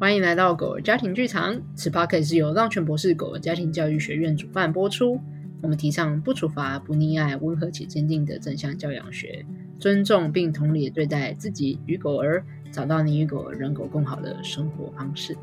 [0.00, 1.60] 欢迎来到狗儿家庭剧场。
[1.74, 5.20] 此 podcast 是由浪犬博士狗儿家庭教育学院主办播出。
[5.62, 9.44] 我们提倡不处罚、不溺爱、温和且坚定的正向教养学，
[9.78, 12.42] 尊重并同理对待自己与狗儿，
[12.72, 15.36] 找到你与狗儿人狗更好的生活方式。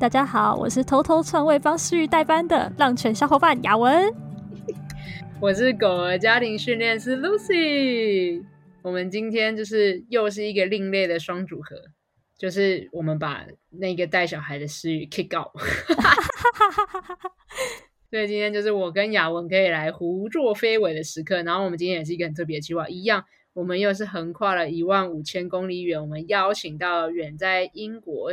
[0.00, 4.12] 大家好，我是偷偷篡位帮思玉代班的浪犬小伙伴雅文。
[5.40, 8.42] 我是狗儿家庭训练师 Lucy。
[8.82, 11.76] 我们今天就是又是一个另类的双组合。
[12.42, 15.52] 就是我们把那个带小孩的思雨 kick out，
[18.10, 21.40] 所以今天就是我跟雅文可以来胡作非为的时刻。
[21.44, 23.24] 然后我们今天也是一个很特别的计划，一样，
[23.54, 28.32] 我们又是横跨了一万五千公里远，我们邀请到远在英国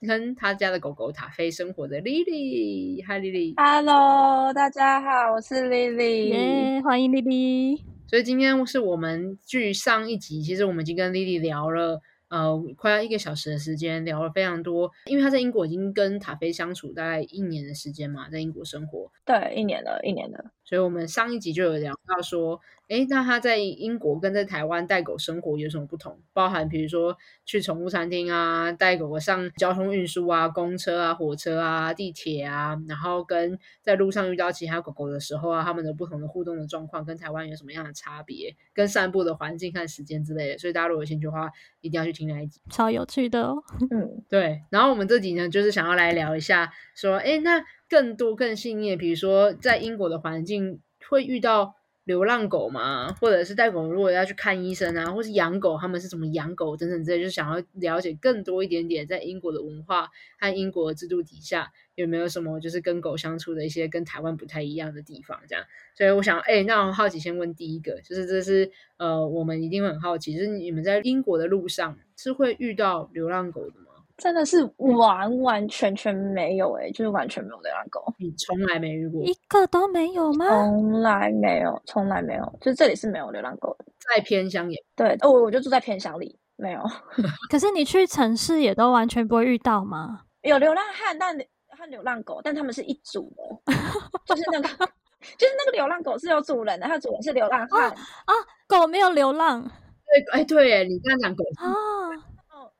[0.00, 3.04] 跟他家的狗狗塔菲生活的 Lily。
[3.04, 7.82] Hi Lily，Hello，大家好，我是 Lily，、yeah, 欢迎 Lily。
[8.08, 12.00] 所以今天是我们距上一集，其实我们已经跟 Lily 聊了。
[12.30, 14.90] 呃，快要一个小时的时间，聊了非常多。
[15.06, 20.52] 因为他在英国已经跟塔菲相处大概一年的时间嘛，在英国生活，对，一年了，一年了。
[20.64, 26.18] 所以我们上一集就有聊到说，诶，那他在英国跟在台湾带狗生活有什么不同？
[26.32, 38.56] 包含比如说去宠物餐厅啊，带狗狗上交通运输啊，公车啊、火车啊、地铁啊，然后跟在路上遇到其他狗狗的时候啊，他们的不同的互动的状况跟台湾有什么样的差别？
[38.74, 40.58] 跟散步的环境和时间之类的。
[40.58, 41.48] 所以大家如果有兴趣的话，
[41.80, 43.62] 一定要去听那一集，超有趣的哦。
[43.92, 44.62] 嗯， 对。
[44.68, 47.64] 然后我们这集呢，就是想要来聊一下，说，诶，那。
[47.90, 51.74] 更多更细腻，比如说在英国的环境会遇到
[52.04, 53.12] 流浪狗嘛？
[53.12, 65.64] 或者是带狗如果要去看医生啊，或是养狗，他们是怎么养狗等等之类，就想要了解更多一点点，在英国的文化和英国的制度底下有没有什么就是跟狗相处的一些跟台湾不太一样的地方，这样。
[65.94, 73.89] 所以我想，哎，那我好奇先问第一个，就是这是呃，我们一定会很好奇，就是你们在英国的路上是会遇到流浪狗的吗？
[74.20, 78.04] 真的是完完全全没有诶，就是完全没有流浪狗。
[78.18, 79.22] 你从来没遇过？
[79.24, 80.46] 一个都没有吗？
[80.46, 83.86] 从来没有，从来没有，就是这里是没有流浪狗的。
[83.98, 86.82] 在偏乡也对，哦，我就住在偏乡里，没有。
[87.50, 90.20] 可是你去城市也都完全不会遇到吗？
[90.42, 91.34] 有流浪汉，但
[91.78, 93.32] 和流浪狗，但他们是一组
[93.64, 93.72] 的，
[94.26, 97.94] 就是那个，就是那个流浪狗是有主人的，它主人是流浪汉啊，
[98.26, 98.32] 啊，
[98.68, 99.62] 狗没有流浪。
[99.62, 101.70] 对，哎，对，你这样讲狗啊。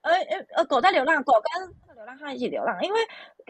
[0.03, 3.01] 呃呃呃，狗在流浪，狗跟流浪汉一起流浪，因为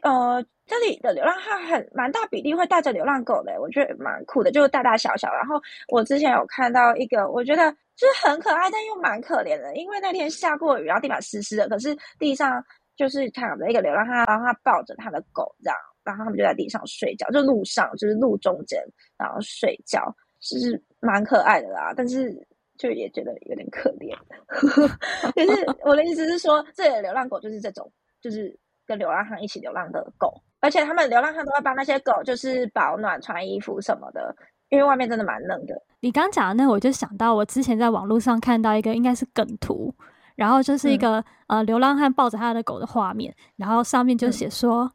[0.03, 5.33] 呃这里的流浪汉很蛮大比例会带着流浪狗的，我觉得蛮酷的，就是大大小小。
[5.33, 12.63] 然后我之前有看到一个，我觉得就是很可爱，但又蛮可怜的，因为那天下过雨，然后地板湿湿的，可是地上
[12.97, 18.83] 就是躺着一个流浪汉，然后他抱着他的狗这样，然后他们就在地上睡觉，就路上就是路中间，
[19.17, 22.45] 然后睡觉，就是蛮可爱的啦，但是。
[22.81, 24.17] 就也觉得有点可怜，
[24.49, 27.93] 可是我的意思是说，这里的流浪狗就是这种，
[28.23, 34.35] 就是跟流浪汉一起流浪的狗，而且他们流浪汉都会帮那些狗就是保暖、穿衣服什么的，
[34.71, 35.75] 因为外面真的蛮冷的。
[36.01, 39.95] 你刚讲的那，我就想到我之前在网络上看到一个应该是梗图，
[40.35, 44.91] 然后就是一个、嗯、呃流浪汉抱着他的狗的画面，然后上面就写说、嗯，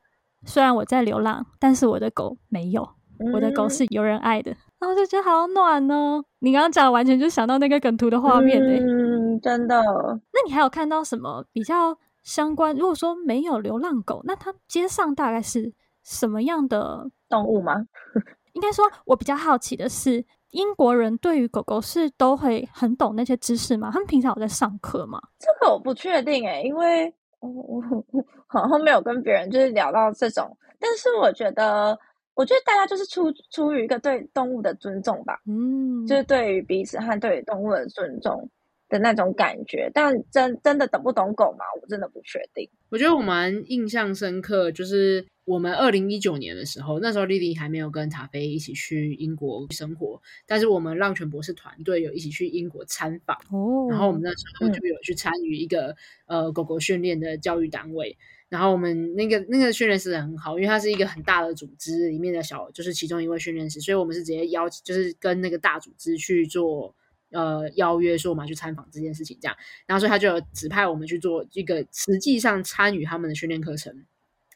[0.48, 2.90] 虽然我在流浪，但是我的狗没有，
[3.32, 4.56] 我的狗是有人爱的。
[4.80, 6.24] 嗯然后就觉得好暖哦！
[6.40, 9.82] 你刚刚讲完全就想到那个梗图的画面嘞，嗯，真的。
[10.32, 12.76] 那你还有看到什么比较相关？
[12.76, 17.74] 如果说没有流浪狗，那它街上大概是什么样的动物吗？
[18.54, 23.90] 应该说，我比较好奇的是，英国人对于狗狗是都会很懂那些知识吗？
[23.92, 25.20] 他们平常有在上课吗？
[25.40, 31.98] 这个我不确定诶，因为我我好像没有跟别人就是聊到这种，但是我觉得。
[32.36, 38.50] 我觉得大家就是出出于一个对动物的尊重吧，嗯，就是对于彼此和对于动物的尊重
[38.90, 39.90] 的那种感觉。
[39.94, 41.64] 但真真的懂不懂狗嘛？
[41.82, 42.70] 我真的不确定。
[42.90, 55.96] 我觉得我蛮印象深刻，就是我们二零一九年的时候，那时候莉莉还没有跟塔菲一起去英国生活，但是我们浪犬博士团队有一起去英国参访，哦，然后我们那时候就有去参与一个、
[56.28, 58.18] 嗯、呃狗狗训练的教育单位。
[58.48, 66.96] 然后我们那个那个训练师很好，因为他是一个很大的组织里面的小，就是其中一位训练师，所以我们是直接邀，就是跟那个大组织去做
[67.32, 69.58] 呃邀约，说我们要去参访这件事情这样。
[69.88, 74.06] 然后所以他就指派我们去做一个实际上参与他们的训练课程，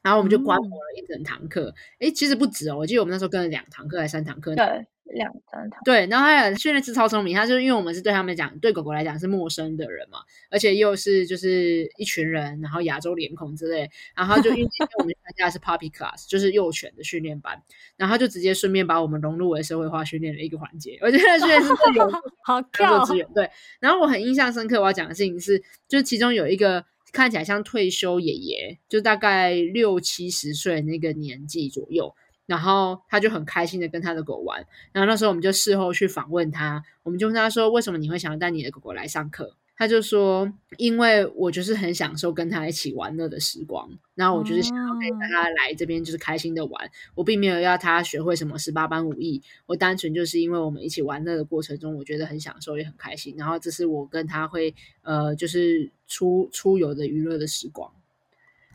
[0.04, 1.74] 然后我们就观摩了一整堂课。
[2.00, 4.56] 哎、嗯，其实不止哦，我记得我们那时候跟了两堂课还是三堂课。
[4.56, 4.86] 对。
[5.20, 10.20] 两三堂对，然后还有训练师超聪明，他就是因为我们是对他们讲，对狗狗来讲是陌生的人嘛，
[10.50, 17.62] 而且又是就是一群人，然后亚洲脸孔之类，然后他就因为我们参加的是 Puppy Class，就是幼犬的训练班，
[17.98, 22.12] 然后他就直接顺便把我们融入为社会化训练的一个环节，我觉得训练师有
[22.46, 23.50] 好跳资源对，
[23.80, 32.16] 然后我很印象深刻，我要讲的事情是，就是其中有一个看起来像退休爷爷，就大概六七十岁那个年纪左右。
[32.50, 34.66] 然后他就很开心的跟他的狗玩。
[34.92, 46.92] 然后那时候我们就事后去访问他，我们就问他说：“为什么你会想要带你的狗狗来上课？”他就说：“因为我就是很享受跟他一起玩乐的时光，然后我就是想要带他来这边，就是开心的玩。
[47.16, 53.36] 我并没有要他学会什么十八般武艺，我单纯就是因为我们一起玩乐的过程中，我觉得很享受也很开心。
[53.38, 54.74] 然后这是我跟他会
[55.04, 57.90] 呃，就是出出游的娱乐的时光。”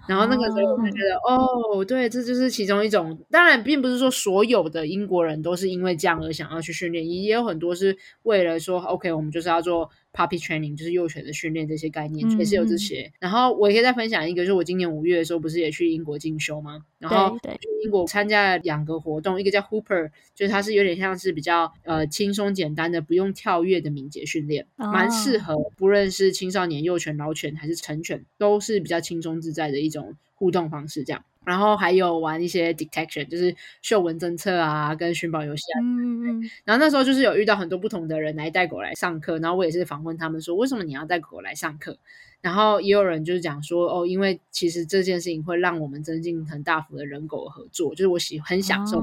[0.06, 3.18] 然后那个时候我就觉得，哦，哦，对，这就是其中一种。
[3.30, 9.90] 当然，并不是说所有的英国人都是因为这样而想要去训练，也有很多是为了说，OK，我们就是要做。
[10.14, 13.12] Puppy training 就是幼犬的训练，这些概念也是有这些。
[13.18, 16.84] 然后我也可以再分享一个，就是我今年五月的时候，不是也去英国进修吗？
[17.00, 31.24] 然后去英国参加了两个活动，一个叫 Hooper，就是它是有点像是比较呃轻松简单的，不用跳跃的敏捷训练，蛮适合不论是青少年、幼犬、老犬还是成犬，都是比较轻松自在的一种互动方式，这样。
[31.44, 35.80] 然后还有玩一些 detection，就是嗅闻侦测啊，跟寻宝游戏啊。
[35.82, 36.50] 嗯嗯。
[36.64, 41.98] 然后那时候就是有遇到很多不同的人来带狗来上课，然后我也是访问他们说，为什么你要带狗来上课？
[42.40, 49.02] 然后也有人就是讲说，哦，因为其实这件事情会让我们增进很大幅的人狗合作，就是我喜很享受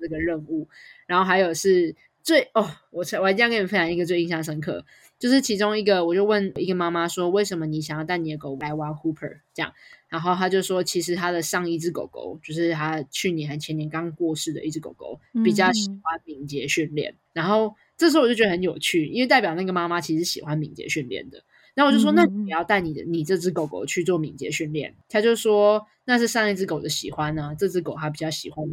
[0.00, 0.62] 这个任务。
[0.62, 0.68] 哦、
[1.06, 4.86] 然后还有是最哦，我才我一定要跟你们分享一个最印象深刻，
[5.18, 9.74] 就是其中一个，我就问一个妈妈说，为什么你想要带你的狗来玩 Hooper 这样？
[10.16, 17.12] 然后他就说，其实他的上一只狗狗，就是他去年还前年刚过世的一只狗狗，比较喜欢敏捷训练。
[17.12, 21.44] 嗯、然后这时候我就觉得很有趣，因为代表那个妈妈其实喜欢敏捷训练的。
[21.74, 24.94] 然后我就说，嗯、那你要带你的你这只狗狗去做敏捷训练。
[25.10, 28.64] 他就说，那是上一只狗的喜欢呢、啊，这只狗它比较喜欢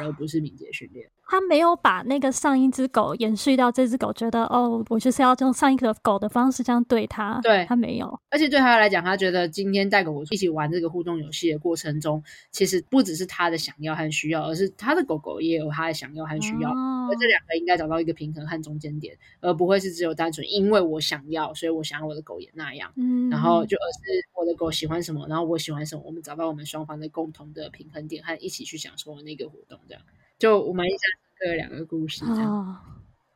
[0.00, 1.10] 而不是敏捷训练。
[1.28, 7.40] 他没有把那个上一只狗延续到这只狗，觉得哦，我就是要用上一个狗的方式这样对它。
[7.42, 22.92] 对，他没有，而且对他来讲，他觉得今天带狗狗一起玩这个互动游戏的过程中，其实不只是他的想要和需要，而是他的狗狗也有他的想要和需要，哦、而这两个应该找到一个平衡和中间点，而不会是只有单纯因为我想要，所以我想要我的狗也那样。
[22.96, 30.02] 嗯，然后就而是我的狗喜欢什么，然后我喜欢什么，我们找到我们双方的共同的平衡点，和一起去享受那个活动，这样
[30.38, 30.96] 就我们一下。
[31.38, 32.74] 这两个故事哦，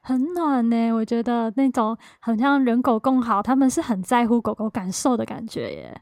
[0.00, 0.90] 很暖呢。
[0.90, 6.00] 我觉得那种很像人狗共好，他们是很在乎狗狗感受的感觉耶。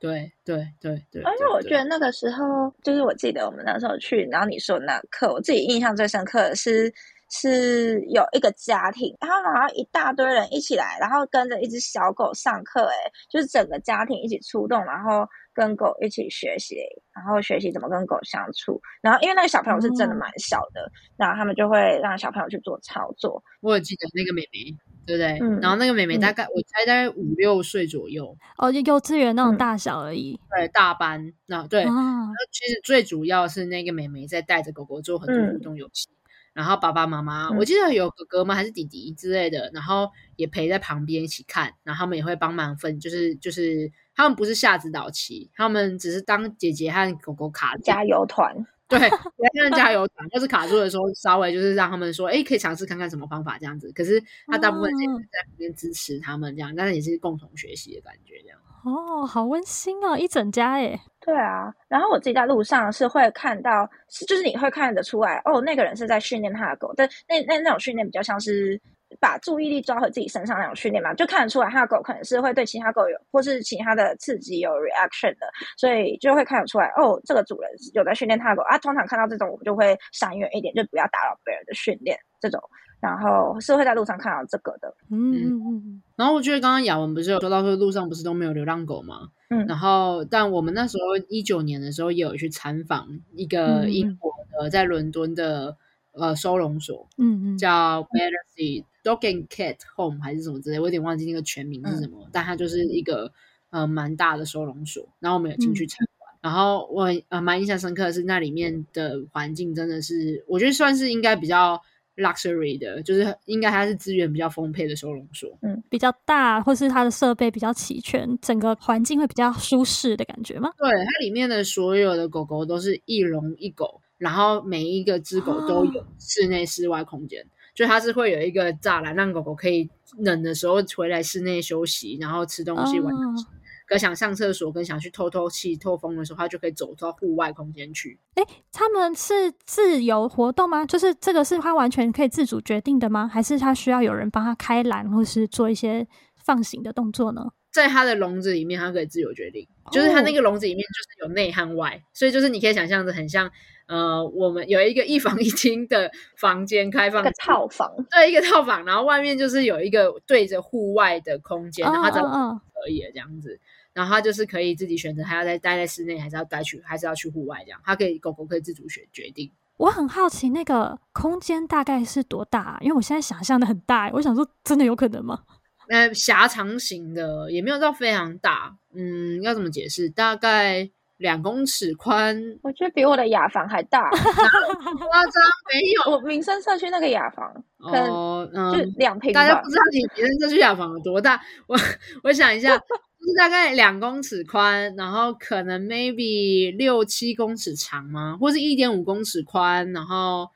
[0.00, 6.90] 对对对对，而且我觉得那个时候，就是我记得我们那时候去，然后你说那课，我自己印象最深刻的是，
[7.30, 12.96] 是有一个家庭，然后好像一大堆人一起来，然后跟着一只小狗上课，哎，
[13.28, 15.28] 就是整个家庭一起出动，然后。
[15.54, 16.76] 跟狗一起学习，
[17.14, 18.80] 然后学习怎么跟狗相处。
[19.00, 23.42] 然后因为那个小朋友是真的蛮小的，嗯、然后他们就会让小朋友去做操作。
[23.60, 25.38] 我有记得那个妹妹，对不对？
[25.40, 30.38] 嗯、然后那个妹妹大概、嗯、我猜大概五六岁左右，哦，就幼稚园那种大小而已。
[30.50, 31.32] 嗯、对，大班。
[31.46, 36.08] 那对，那、啊、其实最主要是那个妹妹在带着狗狗做很多互动游戏。
[36.10, 36.18] 嗯、
[36.54, 38.54] 然后爸爸妈妈，嗯、我记得有哥哥吗？
[38.54, 39.70] 还是弟弟之类的？
[39.72, 43.92] 然后也陪在旁边一起看，然后他们也会帮忙分，就是就是。
[44.16, 48.54] 他们不是下指导棋，他们只是当姐姐和狗狗卡加油团，
[48.88, 50.28] 对，像加油团。
[50.32, 53.90] 要是卡住的时候，稍微就是让他们说，哎，可以尝试看看什么方法这样子。
[53.92, 58.58] 可是他大部分时间在旁边支持他们这样，但是也是共同学习的感觉这样。
[58.84, 61.00] 哦，好温馨哦，一整家耶。
[61.20, 68.80] 对啊，然后我自己在路上是会看到，是就是你会看得出来，哦，那个人是在训练他的狗，但那那那种训练比较像是。
[69.20, 78.78] 把注意力抓回自己身上那种训练嘛，就看得出来他的狗可能是会对其他狗有或是其他的刺激有 reaction 的，所以就会看得出来哦，这个主人有在训练他的狗啊。
[78.78, 82.60] 通常看到这种，我们就会闪远一点，就不要打扰别人的训练这种。
[83.00, 86.02] 然后是会在路上看到这个的，嗯嗯嗯。
[86.16, 89.28] 然后我觉得刚刚雅文不是有说到说路上不是都没有流浪狗吗？
[89.50, 89.66] 嗯。
[89.66, 93.06] 然后但我们那时候一九年的时候也有去参访
[93.36, 95.76] 一个英国的在伦敦的
[96.12, 103.30] 呃收容所，嗯嗯，叫 Battersea Dog and Cat Home 还是什么之类，我有点忘记那个全名是什么，嗯、但它就是一个
[103.70, 111.80] 呃蛮大的收容所，然后我们有进去参观，嗯、然后我呃蛮印象深刻的是那里面的环境真的是，我觉得算是应该比较
[112.16, 120.70] luxury 的，就是应该它是资源比较丰沛的收容所，嗯，比较大，或是它的设备比较齐全，整个环境会比较舒适的感觉吗？
[120.78, 127.44] 对，它里面的所有的狗狗都是一笼一狗，然后每一个只狗都有室内室外空间。
[127.74, 133.44] 哦就它是会有一个栅栏，让狗狗可以冷的时候回来室内休息，然后吃东西、玩东西。
[133.86, 134.00] 可、oh.
[134.00, 138.18] 想上厕所跟想去透透气、透风的时候，它就可以走到户外空间去。
[138.36, 140.86] 诶，他们是自由活动吗？
[140.86, 143.28] 就是这个是它完全可以自主决定的吗？
[143.28, 147.50] 还是它需要有人帮它开栏，或是做一些放行的动作呢？
[147.72, 153.50] 在它的笼子里面，它可以自由决定，就是它那个笼子里面就是有内和外，所以就是你可以想象的很像，
[153.86, 163.60] 呃，我们有一个一房一厅的房间开放，一个套房，对，一个套房，然后外面就是有一个对着户外的空间，然后这样可以这样子，
[163.92, 169.50] 然后他就是可以自己选择，他要在待在室内，还是要待去，还是要去户外这样，他可以狗狗可以自主选决定。
[169.76, 172.78] 我很好奇那个空间大概是多大啊？
[172.80, 175.42] 因为我现在想象的很大，我想说真的有可能吗？
[175.90, 180.08] 呃，狭长型的也没有到非常大，嗯，要怎么解释？
[180.08, 185.42] 大概两公尺宽，我觉得比我的雅房还大， 夸张
[185.72, 186.12] 没有？
[186.12, 189.32] 我民生社区那个雅房，哦，嗯，就两平。
[189.32, 191.40] 大家不知道你民生社区雅房有多大？
[191.68, 191.76] 我
[192.24, 198.36] 我想一下， 就是大概两公尺宽，然后可能 maybe 六七公尺长吗？
[198.40, 200.48] 或是一点五公尺宽，然后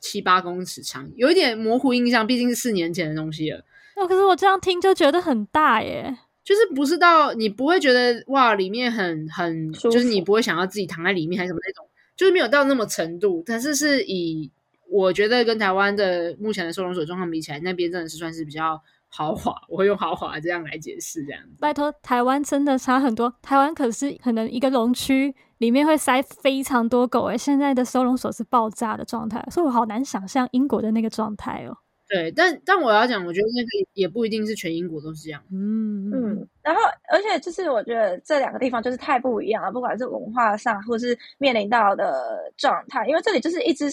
[0.00, 3.64] 七八公尺长，有一点模糊印象，毕竟是四年前的东西了。
[3.96, 13.42] 那可是我这样听就觉得很大耶，就是不是到你不会觉得哇，里面很很，就是你不会想要自己躺在里面还是什么那种，就是没有到那么程度。
[13.46, 14.52] 但是是以
[14.90, 19.54] 我觉得跟台湾的目前的收容所状况比起来，那边真的是算是比较豪华。
[19.68, 21.40] 我会用豪华这样来解释，这样。
[21.58, 23.34] 拜托，台湾真的差很多。
[23.40, 31.78] 台湾可是可能一个龙区里面会塞非常多狗诶，现在的收容所是爆炸的状态，所以我好难想象英国的那个状态哦。
[32.14, 35.42] 对，但但我要讲，我觉得那个也不一定是全英国都是这样。
[35.50, 36.48] 嗯嗯。
[36.62, 36.80] 然后，
[37.10, 43.04] 而且就是我觉得这两个地方就是太不一样了，不管是文化上，或是面临到的状态。
[43.08, 43.86] 因为这里就是一只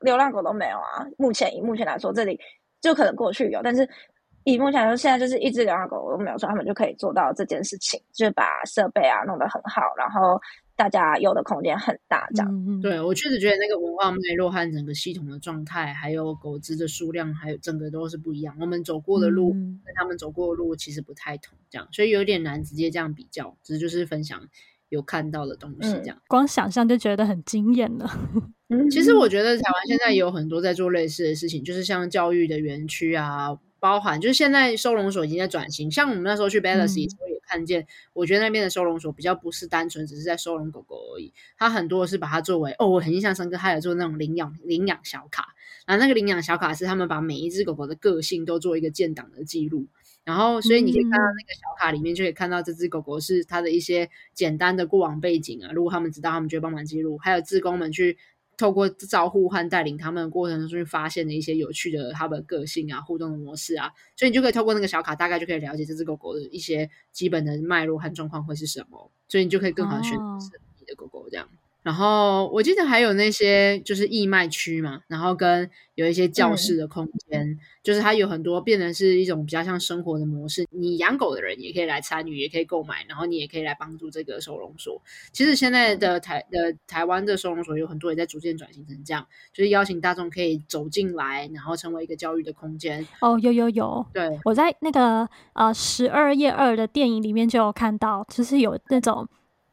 [0.00, 1.06] 流浪狗都没有啊。
[1.18, 2.36] 目前以目前来说，这里
[2.80, 3.88] 就可能过去有，但是
[4.42, 10.40] 以目前来说，现在就是一只流浪狗都没有，说他们就可以做到这件事情，就是把设备啊弄得很好，然后。
[10.78, 12.48] 大家有的空间很大，这样。
[12.68, 18.56] 嗯、对，我确实觉得那个文化脉络和整个系统的状态，还有狗只的数量，还有整个都是不一样。
[18.60, 23.56] 我们走过的路跟他们走过的路其实不太同，这样，所以有点难直接这样比较。
[23.64, 24.40] 只是就是分享
[24.88, 26.16] 有看到的东西，这样。
[26.16, 28.08] 嗯、光想象就觉得很惊艳了。
[28.88, 37.08] 其实我觉得台湾现在也有很多在做类似的事情，就是像教育的园区啊，包含就是现在收容所已经在转型，像我们那时候去 Battersea
[37.46, 45.46] 看见，我觉得那边的收容所比较不是单纯只是在收容狗狗而已，它很多是把它作为哦，我很印象深刻，还有做那种领养领养小卡，
[45.86, 49.86] 然后那个领养小卡是他们把每一只狗狗的个性都做一个建档的记录，
[50.24, 58.18] 然后所以你可以看到那个小卡里面就可以看到这只狗狗是它的一些简单的过往背景啊，如果他们知道，他们就会帮忙记录，还有志工们去。
[58.58, 71.48] 透过照护和带领他们的过程中去发现的一些有趣的他们的个性啊、互动的模式啊，所以你就可以透过那个小卡，大概就可以了解这只狗狗的一些基本的脉络和状况会是什么，所以你就可以更好的选择你的狗狗这样。
[71.82, 80.66] 然后我记得还有那些就是义卖区嘛，然后跟有一些教室的空间，嗯、就是它有很多变成是一种比较像生活的模式。
[80.70, 85.00] 你养狗的人也可以来参与，也可以购买，然后你也可以来帮助这个收容所。
[85.32, 93.06] 其实现在的台的台湾的收容所有很多也在逐渐转型成这样，就是邀请大众可以走进来，然后成为一个教育的空间。
[93.20, 99.26] 哦，有有有，对，我在那个呃十二夜二的电影里面就有看到，就是有那种。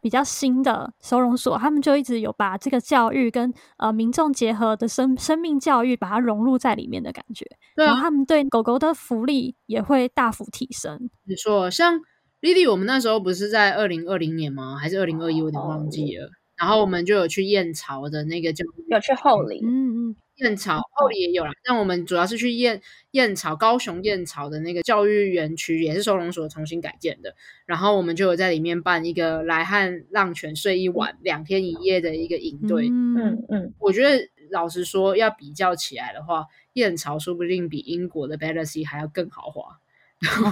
[0.06, 7.44] 比较新的收容所，他们就一直有把这个教育跟呃民众结合的生生命教育，把它融入在里面的感觉。
[7.76, 11.10] 对啊，然后他们对狗狗的福利也会大幅提升。
[11.24, 12.00] 没错，像
[12.40, 14.78] Lily，，我们那时候不是在二零二零年吗？
[14.78, 15.42] 还是二零二一？
[15.42, 16.26] 我有点忘记了。
[16.26, 16.32] Oh.
[16.58, 20.16] 然后我们就有去燕巢的那个教育，有去后里，嗯嗯。
[20.38, 27.36] 燕巢后里也有啦，但我们主要是去燕燕巢高雄燕巢的那个教育园区，也是收容所重新改建的。
[27.66, 32.90] 然后我们就有在里面办一个来汉浪泉睡一晚两天一夜的一个营队。
[32.90, 39.80] 嗯嗯，我觉得老实说，要比较起来的话，燕巢说不定比英国的 Battersea 还要更豪华。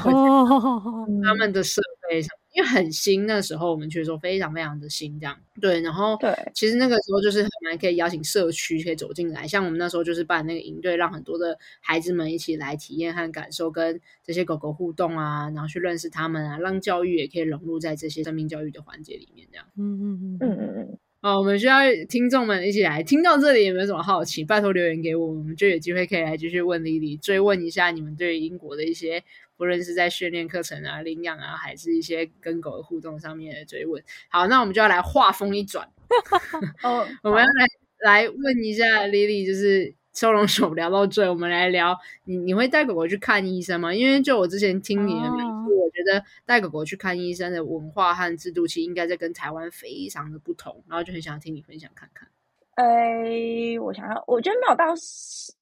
[0.05, 2.29] 哦，他们的设备上。
[2.53, 5.82] 因为很新，那时候我们去的时候非常非常的新，这样对。
[5.82, 19.65] 然后对，其实那个时候就是很蛮可以邀请社区可以走进来，像我们那时候就是办那个营队，让很多的孩子们一起来体验和感受跟这些狗狗互动啊，然后去认识他们啊，让教育也可以融入在这些生命教育的环节里面，这样。
[19.75, 20.98] 嗯嗯嗯嗯嗯嗯。
[21.22, 21.79] 哦，我们需要
[22.10, 24.43] 听众们一起来听到这里有没有什么好奇？
[24.43, 29.24] 拜托留言给我，我们就有机会可以来继续问丽丽，追问一下你们对英国的一些。
[29.63, 34.03] 不论是在训练课程啊、领养啊，还是一些跟狗的互动上面的追问。
[34.27, 35.88] 好，那我们就要来画风一转，
[36.84, 43.96] 哦，我们要来来问一下 Lily，就是收容所聊到这，我们来聊你，你会带狗狗去看医生吗？
[43.96, 52.27] 因为就我之前听你的描述，哦、我觉得带狗狗去看医生的文化和制度，其实应该在跟台湾非常的不同，然后就很想听你分享看看。
[52.75, 54.93] 哎、欸，我想要，我觉得没有到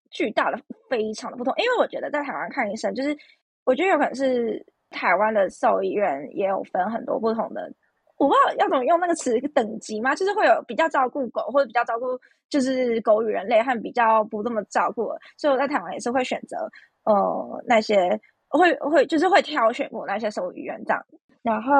[0.09, 3.15] 巨大的非常的不同，因为我觉得在台湾看医生就是。
[3.63, 7.71] 我觉得有可能是台湾的兽医院也有分很多不同的，
[8.17, 10.13] 我不知道要怎么用那个词等级吗？
[10.13, 12.05] 就是会有比较照顾狗，或者比较照顾
[12.49, 15.09] 就是狗与人类，和比较不那么照顾。
[15.37, 16.57] 所以我在台湾也是会选择
[17.05, 21.05] 呃那些会会就是会挑选过那些兽医院这样。
[21.41, 21.73] 然后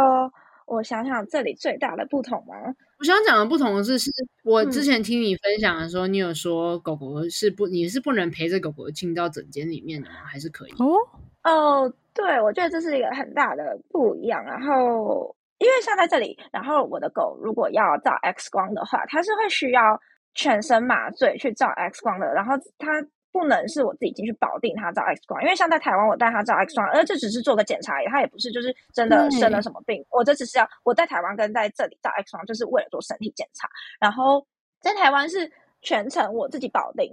[0.66, 2.56] 我想想这里最大的不同吗？
[3.00, 4.12] 我想讲的不同的是，是
[4.44, 10.16] 我之前听你分享的时候，嗯、你有说狗狗是不你是不能陪着狗狗进到诊间里面的吗？
[10.26, 10.72] 还是可以？
[10.74, 10.96] 哦
[11.44, 11.94] 哦。
[12.14, 14.44] 对，我觉得这是一个很大的不一样。
[14.44, 19.98] 然后，因为像在这里，然后我的狗如果要照 X 光的话，它是会需要
[20.34, 22.34] 全身麻醉去照 X 光的。
[22.34, 30.06] 然后它不能是我自己进去保定它照 X 光，因为像在台湾，我带它照 X 光，而这只是做个检查而已，它也不是就是真的生了什么病。
[30.10, 33.70] 我这只是要我在台湾跟在这里照 X 光，就是为了做身体检查。
[34.02, 34.46] 然后
[34.82, 35.50] 在台湾是
[35.82, 37.10] 全程我自己保定。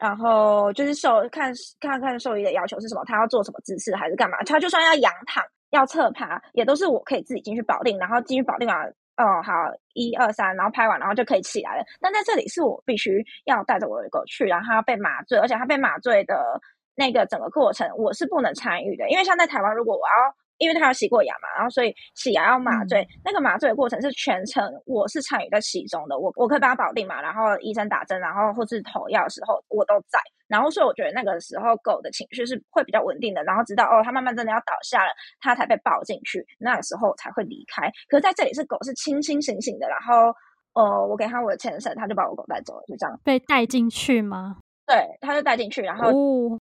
[0.00, 4.38] 然后就是兽看看看兽医的要求是什么，他要做什么姿势还是干嘛？
[4.44, 8.86] 他就算要仰躺、要侧趴，也都是我可以自己进去保定，然后进去保定完，
[9.18, 9.52] 哦，好，
[9.92, 11.84] 一二三，然后拍完，然后就可以起来了。
[12.00, 16.60] 但在这里是我必须要带着我的狗去，然后他要被麻醉，而且他被麻醉的
[16.94, 20.34] 那个整个过程我是不能参与的，因为像在台湾，如果我要。
[20.60, 37.90] 因为他有洗过牙嘛，然后所以洗牙要麻醉，嗯、那个麻醉的过程是全程我是参与在其中的，我我可以帮他保定嘛，然后医生打针，然后或是投药的时候我都在，然后所以我觉得那个时候狗的情绪是会比较稳定的，然后直到哦它慢慢真的要倒下了，它才被抱进去，那个时候才会离开。
[38.08, 40.30] 可是在这里是狗是清清醒醒的，然后
[40.74, 43.18] 呃我给他我的牵绳，他就把我狗带走了，就这样。
[43.24, 44.58] 被带进去吗？
[44.86, 46.12] 对，他就带进去，然后。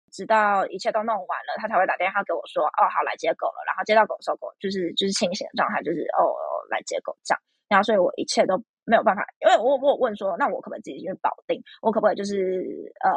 [0.07, 6.31] 哦直到一切都弄完了，他才会打电话给我说：“哦，好，来接狗了。”然后接到狗的时候，狗就是就是清醒的状态，就是哦，
[6.69, 7.41] 来接狗这样。
[7.67, 11.61] 然后，所以我一切都没有办法，因为我我有问说：“那我可不可以自己去保定？
[11.81, 12.63] 我可不可以就是
[13.03, 13.11] 呃，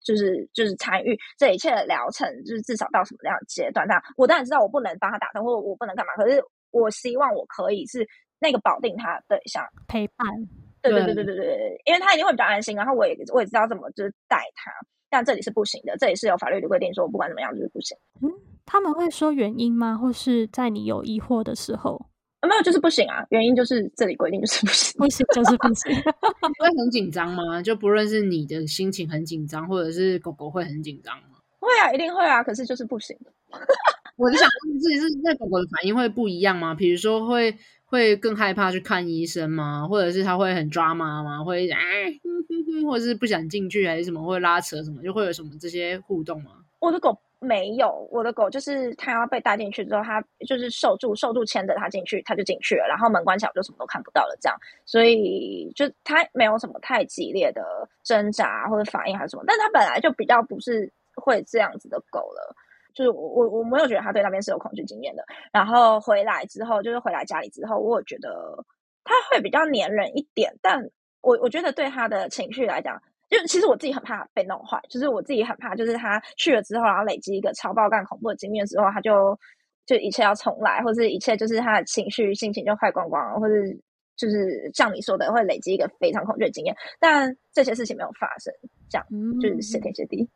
[0.00, 2.24] 就是就是参与这一切的疗程？
[2.44, 3.84] 就是至少到什么样的阶段？
[3.88, 6.12] 那我当然知道我不能帮他打通，或者我不能干嘛。
[6.14, 8.06] 可是我希望我可以是
[8.38, 10.26] 那个保定他的对象陪伴。
[10.80, 12.76] 对对对对对对对，因为他一定会比较安心。
[12.76, 14.70] 然后我也我也知道怎么就是带他。”
[15.12, 17.94] 但这里是不行的，这里是有法律的规定，说我不管怎么样就是不行。
[18.22, 18.32] 嗯，
[18.64, 19.94] 他们会说原因吗？
[19.94, 22.06] 或是在你有疑惑的时候？
[22.40, 23.22] 啊，没有，就是不行啊。
[23.28, 25.94] 原因就是这里规定就是不行，不行就是不行。
[26.58, 27.60] 会很紧张吗？
[27.60, 31.36] 就不论是你的心情很紧张，或者是狗狗会很紧张吗？
[31.60, 32.42] 会啊，一定会啊。
[32.42, 33.14] 可是就是不行。
[34.22, 36.72] 我就想问自己是那狗狗的反应会不一样吗？
[36.72, 37.52] 比如说会
[37.84, 39.84] 会更害怕去看医生吗？
[39.88, 41.42] 或者是它会很抓马吗？
[41.42, 41.78] 会啊？
[42.86, 46.52] 或者是不想进去还是什么，会拉扯什么，就会有什么这些互动吗？
[46.78, 54.56] 我的狗没有，我的狗就是它要被带进去之后，它就是受助受助牵着它进去，它就进去了，然后门关起来，我就什么都看不到了，这样，
[54.86, 57.62] 所以就它没有什么太激烈的
[58.04, 62.56] 挣扎或者反应还是什么，但它本来就比较不是会这样子的狗了，
[62.94, 68.64] 就是我我我没有觉得他对那边是有恐惧经验的，然后回来之后就是回来家里之后，我觉得
[69.04, 70.90] 他会比较黏人一点，但。
[71.24, 73.00] 我我觉得对他的情绪来讲，
[73.30, 79.38] 就其实我自己很怕被弄坏，就是我自己很怕，就是他去了之后，然后累积一个超爆干恐怖的经验之后，他就
[79.86, 83.54] 就一切要重来，或者一切就是他的情绪心情就坏光光，或者
[84.16, 88.52] 就是像你说的会累积一个非常恐惧的经验，但这些事情没有发生，
[88.92, 90.28] 这样、嗯、就是谢天谢地。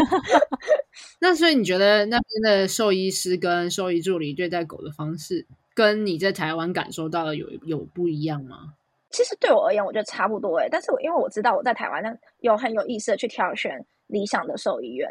[1.18, 8.74] 那所以你觉得那边的兽医师跟兽医助理对待狗的方式，跟你在台湾感受到的有有不一样吗？
[9.10, 10.68] 其实对我而言，我觉得差不多诶。
[10.70, 15.10] 但是我因为我知道我在台湾呢，有很有意识的去挑选理想的兽医院，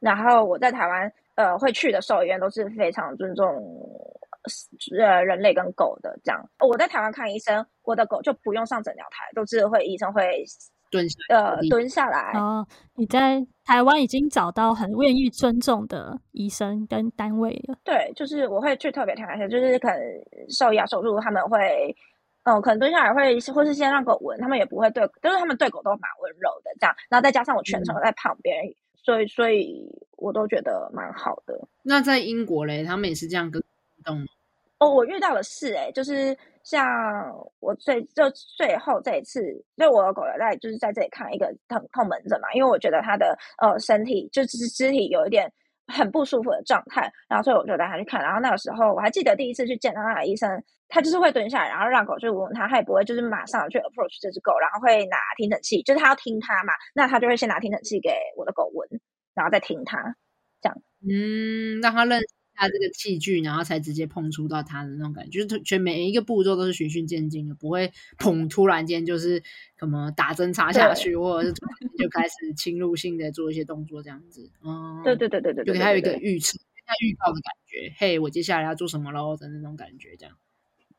[0.00, 3.46] 然后我在台湾呃会去的兽医院都是非常尊重
[4.98, 6.42] 呃人类跟狗的这样。
[6.60, 10.42] 我在台湾看医生，我的狗就不用上诊疗台，都是会医生会
[10.90, 12.32] 蹲呃蹲下来。
[12.38, 17.78] 哦，你在台湾已经找到很愿意尊重的医生跟单位了。
[17.84, 19.98] 对，就是我会去特别挑一下，就是可能
[20.48, 21.94] 兽医啊、手术他们会。
[22.44, 26.96] 哦，可能蹲下来会，或是先让狗闻，他们也不会对，就是他们对狗都蛮温柔的这样。
[27.10, 29.84] 然后再加上我全程在旁边，嗯、所以所以
[30.16, 31.60] 我都觉得蛮好的。
[31.82, 33.62] 那在英国嘞，他们也是这样跟
[34.02, 34.24] 动吗？
[34.78, 36.34] 哦，我遇到的是哎、欸，就是
[36.68, 36.86] 像
[37.60, 39.40] 我最就最后这一次，
[39.76, 45.50] 就我的狗在就是在这里看一个疼痛门诊嘛，因为我觉得它的呃身体就是肢体有一点
[45.86, 48.20] 很不舒服的状态，然后所以我就带它去看。
[48.20, 50.62] 然后那个时候我还记得第一次去见到那个医生。
[50.90, 58.88] 他就是会蹲下来，然后让狗去闻闻他，他也不会就是马上去 approach 这只狗，然后会拿听诊器，就是他要听它嘛，那他就会先拿听诊器给我的狗闻，
[59.34, 59.98] 然后再听它，
[60.62, 60.78] 这样。
[61.06, 62.18] 嗯，让他认
[62.58, 69.42] 下这个器具，然后才直接碰触到它的那种感觉，就是全每一个步骤都是循序渐进的，不会砰突然间就是
[69.78, 74.50] 什么打针插下去，或者是突然就开始侵入性的做一些动作这样子。
[74.64, 76.58] 嗯，对对对对对，对，对，还有一个预测、
[77.00, 77.78] 预告的感觉。
[77.78, 80.34] 觉，嘿，我接下来要做什么喽的那种感觉，这样。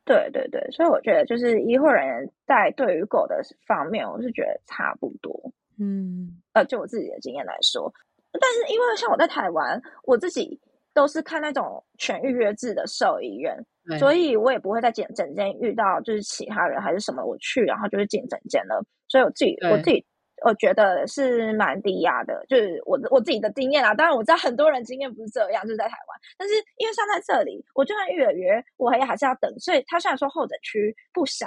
[0.05, 5.51] 对对对，所以我觉得就是医护人员在对于狗的方面，我是觉得差不多。
[5.77, 7.93] 嗯，呃，就我自己的经验来说，
[8.31, 10.59] 但是因为像我在台湾，我自己
[10.99, 13.55] 都是看那种全预约制的兽医院，
[13.97, 20.05] 所以我也不会在诊诊间遇到就是其他人还是什么，我去然后就是进诊间了，所以我自己我自己。
[20.45, 23.93] 我觉得是蛮低压的，就是我我自己的经验啊。
[23.93, 26.19] 当然我知道很多人经验不是这样，就是在台湾。
[26.37, 29.53] 但是因为像在这里，我就算预了约，我也还是要等。
[29.59, 31.45] 所以他虽然说候诊区不小，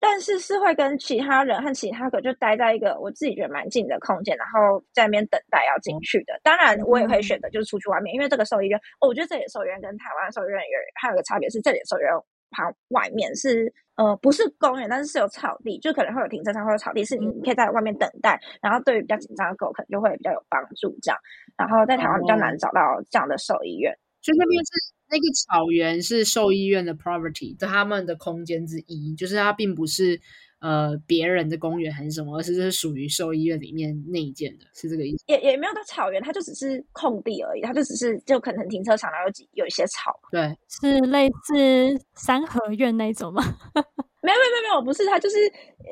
[0.00, 6.38] 但是是会跟其他人和其他狗就待在一个我自己觉得蛮近的空间，然后在那边等待要进去的。
[6.42, 12.12] 当然我也可以选择就是出去外面，因为这个兽医院，哦，我觉得这里的兽医院跟台湾兽医院有还有个差别是，这里的兽医院
[12.50, 13.72] 旁外面是。
[13.98, 18.40] 呃，不是公园，但是是有草地，就可能会有停车场或者草地，是你可以在外面等待。
[18.62, 21.18] 然后对于比较紧张的狗，可能就会比较有帮助这样。
[21.56, 22.80] 然后在台湾比较难找到
[23.10, 24.70] 这样的兽医院，所以那边是
[25.10, 30.20] 那个草原是兽医院的 property，他们的空间之一，就是它并不是。
[30.60, 35.22] 呃，别人的公园还是什么，而是就是属于兽医院里面内建的，是这个意思？
[35.28, 40.18] 也也没有到草原，它就只是空地而已，它就只是就可能停车场，然后有几有一些草。
[40.32, 43.40] 对，是类似三合院那种吗？
[44.20, 45.36] 没有没有没有没有，不是，它就是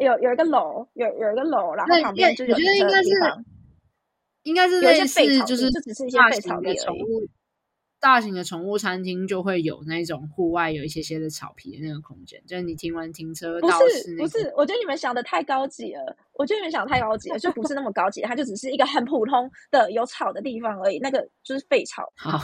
[0.00, 2.52] 有有一个楼，有有一个楼，然后旁边就有。
[2.52, 3.10] 我觉得应该是，
[4.42, 7.22] 应该是类似，就是就只是一些废草的宠物。
[8.06, 14.22] 大型的宠物餐厅就会有那种户外有一些些的草皮的那个空间，就是你停完停车到室内。
[14.22, 16.16] 不是，不是，我觉得你们想的太高级了。
[16.34, 21.00] 我觉得你们想的太高级了，就不是那么高级，它就只是一个很普通的有草的地方而已。
[21.00, 22.04] 那个就是废草。
[22.14, 22.38] 好，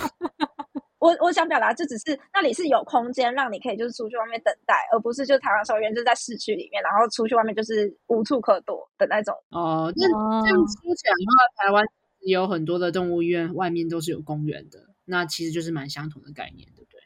[0.98, 9.32] 我我想表达，就只是那里是有空间让你可以就是出去外面等待，而不是就台湾兽医院就在市区里面，然后出去外面就是无处可躲的那种。
[9.50, 10.08] 哦，那
[10.42, 11.86] 这样说起来的话，台湾
[12.26, 14.91] 有很多的动物医院外面都是有公园的。
[15.04, 17.00] 那其实就是蛮相同的概念，对不对？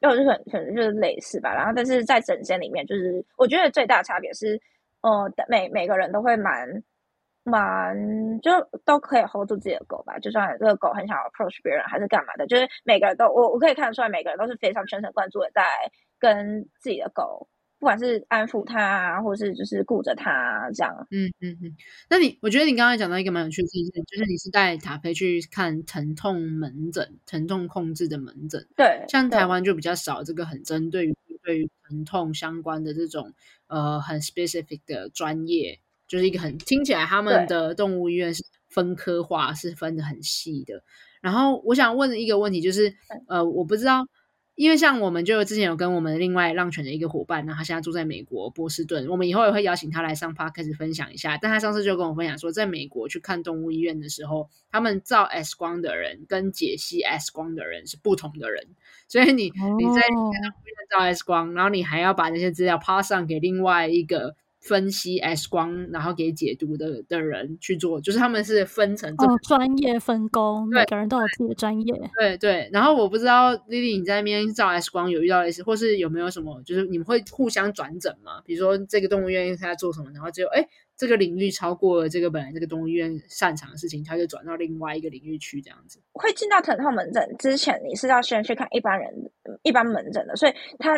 [0.00, 1.54] 因为就可能可能就是类似吧。
[1.54, 4.60] 然后，但是在整间里面，就是我觉得最大的差别是，
[5.00, 6.68] 呃，每每个人都会蛮
[7.44, 7.96] 蛮，
[8.40, 8.50] 就
[8.84, 10.18] 都可以 hold 住自己的狗吧。
[10.18, 15.64] 就算这个狗很想 approach 别人，还是干嘛的，就是每个人都我我可以看得出来，每个人都是非常全神贯注的在
[16.18, 17.48] 跟自己的狗。
[17.78, 21.76] 不管是安抚他啊，或是就是顾着他啊，这样，嗯嗯嗯。
[22.08, 28.66] 那你，我觉得你刚才讲到一个蛮有趣的事情，就是你是带塔菲去看疼痛门诊、疼痛控制的门诊。
[28.74, 33.34] 对，像台湾就比较少这个很针对于对于疼痛相关的这种
[33.66, 40.82] 呃很 specific 的专业，就是一个很听起来他们的动物医院是分科化，是分的很细的。
[41.20, 42.94] 然后我想问的一个问题就是，
[43.28, 44.06] 呃，我不知道。
[44.54, 51.36] 因为像我们就之前有跟我们另外浪犬的一个伙伴，那他现在住在美国波士顿，我们以后也会邀请他来上 podcast 分享一下。
[51.36, 58.68] 但他上次就跟我分享说，在美国去看动物医院的时候，他们照 X 光的人跟解析 X 光的人是不同的人，
[59.08, 64.36] 所以你你在动物医院照 X 光，然后你还要把那些资料 pass 上给另外一个。
[64.64, 72.10] 分析 X 光，然后给解读的的人去做，就是他们是分成这么、哦、专业分工，对每个人都有自己的专业。
[72.18, 78.40] 对对，然后我不知道 Lily 你在那边照 X 光有遇到类似，或是有没有什么，就是你们会互相转诊吗？
[78.46, 86.00] 比如说这个动物医院他在做什么，然后就哎这个领域超过了这个本来这个动物医院擅长的事情，他就转到另外一个领域去这样子。
[86.12, 89.30] 会进到疼痛门诊之前，你是要先去看一般人
[89.62, 90.90] 一般门诊的，所以他。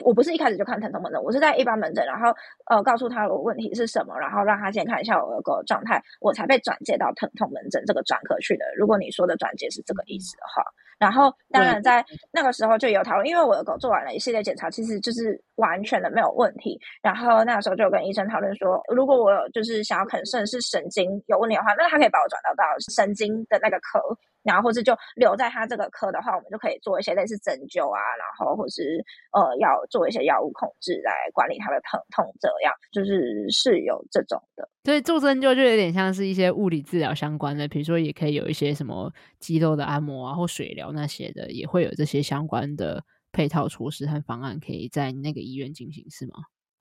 [0.00, 2.34] 我不是一开始就看疼痛门诊，我是在一般门诊，然后
[2.66, 8.64] 呃告诉他我问题是什么，然后让他先看一下我的狗状态，我才被转介到疼痛门诊这个专科去的。
[8.76, 10.64] 如果你说的转介是这个意思的话，
[10.98, 16.78] 然后当然在那个时候就有讨论，因为我的狗做完了一系列检查，其实就是完全的没有问题。
[17.02, 24.00] 然后那个时候就有跟医生讨论说，如果我就是想要肯肾是神经有问题的话，那他可以把我转到到神经的那个科。
[24.42, 34.68] 然后或者就留在他这个科的话，我们就可以做一些类似针灸啊，然后或是呃要做一些药物控制来管理他的疼痛，这样就是是有这种的。
[34.84, 46.32] 所以做针灸就有点像是一些物理治疗相关的，比如说也可以有一些什么肌肉的按摩啊，或水疗那些的，也会有这些相关的配套措施和方案可以在那个医院进行，是吗？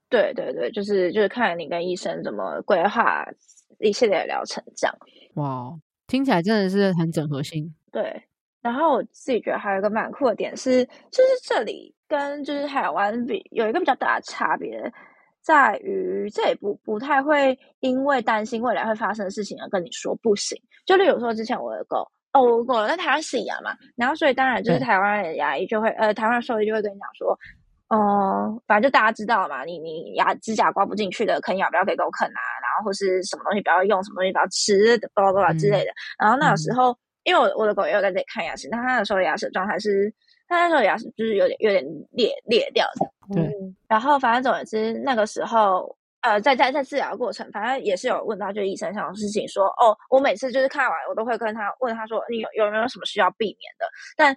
[0.10, 3.26] 对对对，就是就是看你跟医生怎么规划
[3.80, 4.95] 一系列的疗程这样。
[5.36, 5.78] 哇。
[6.10, 7.74] 听起来真的是很整合性。
[7.91, 8.22] 对，
[8.62, 14.91] 然后我自己觉得还有一个蛮酷的点是，就是这里跟就是海湾比有一个比较大的差别，
[15.41, 20.60] 在于这里不不太会因为担心未来会发生的事情而跟你说不行。
[20.86, 27.38] 就例如说之前我的狗，哦，我狗在台湾洗牙嘛，然后所以当然就是台湾的牙医就会，呃，台湾的兽医就会跟你讲说。
[27.89, 32.41] 哦、呃，反正就大家知道嘛，你你牙指甲刮不进去的，啃咬不要给狗啃啊，
[32.84, 35.92] 或是什么东西不要用，什么东西不要吃，巴拉巴拉之类的。
[36.20, 40.13] 嗯、然后那个时候，因为我我的狗也有在这里看牙齿，那它那时候牙齿状态是，
[40.48, 43.36] 它那时候牙齿就是有点有点裂裂掉的。
[43.36, 43.52] 对。
[43.88, 53.86] 然后反正总而之那个时候，呃，在在在治疗过程，反正也是有问到就医生上的事情说，说哦，我每次就是看完我都会跟他问他说，你有有没有什么需要避免的？
[54.15, 54.36] 但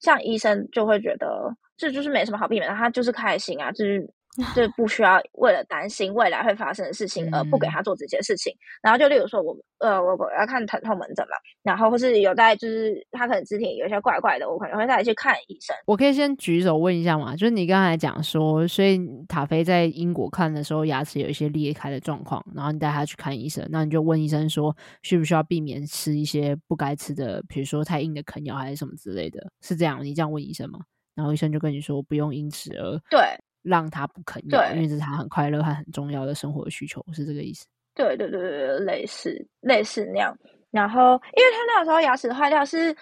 [0.00, 4.08] 像医生就会觉得这就是没什么好避免的，他就是开心啊，就是。
[4.54, 8.52] 就不需要为了担心未来会发生的事情而不给他做这些事情。
[8.52, 15.74] 嗯、然后就例如说我呃我我要看疼痛门诊嘛，然后或是有在就是他可能肢体有一些怪怪的，我可能会带去看医生。
[15.86, 30.04] 我可以先举手问一下嘛，就是你刚才讲说，所以塔菲在英国看的时候牙齿有一些裂开的状况，然后你带他去看医生，那你就问医生说需不需要避免吃一些不该吃的，比如说太硬的啃咬还是什么之类的，是这样？
[30.04, 30.80] 你这样问医生吗？
[31.16, 33.20] 然后医生就跟你说不用因此而对。
[33.62, 37.66] 让他不肯咬，因为这是他很快乐和很重要的生活需求，是这个意思。
[37.94, 40.36] 对对对对，类似类似那样。
[40.70, 42.96] 然后，因为他那个时候牙齿坏掉是，是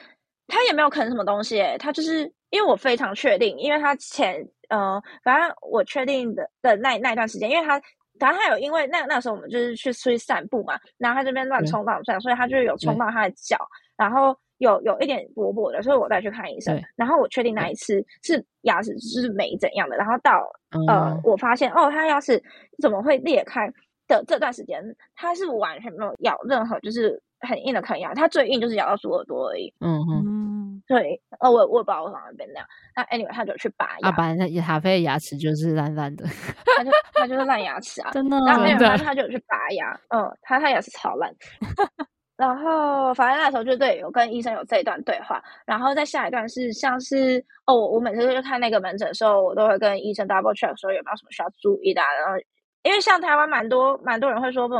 [0.47, 7.81] 他也没有啃什么东西，诶，他就是因为我非常确定，因为他前呃，反正我确定的的那那段时间，因为他，
[8.19, 13.57] 反正他有因为那那时候我们就是去出去散步嘛，然后他这边乱冲乱撞，所以他就有冲到他的脚，
[13.97, 14.37] 然后。
[14.59, 16.81] 有有一点薄薄的，所以我再去看医生。
[16.97, 19.97] 然后我确定那一次是牙齿是没怎样的。
[19.97, 22.43] 然后到、嗯、呃，我发现哦，他牙齿
[22.83, 23.67] 怎么会裂开
[24.07, 24.83] 的这段时间，
[25.15, 29.73] 他是完全没有咬任何就是很硬的啃牙，他最硬就是咬到猪耳朵而已。
[29.81, 32.69] 嗯哼，对，呃，我我也不知道为什么会变那样。
[32.97, 34.09] 那 anyway，他就去拔牙。
[34.09, 36.25] 啊，拔那塔菲的牙齿就是烂烂的，
[36.77, 38.37] 他就他就是烂牙齿啊，真的。
[38.39, 41.33] 然后 anyway, 他他就去拔牙，嗯，他他牙齿超烂。
[42.39, 45.43] 然后，反正那时候就对，有跟医生有这一段对话。
[45.67, 52.07] 然后再下一段是像是哦，我我每次就看那个门诊的时候，我都会跟医生 double check 说有没有什么需要注意的啊。
[52.15, 52.41] 然后，
[52.85, 54.75] 因为像台湾蛮多蛮多人会说，不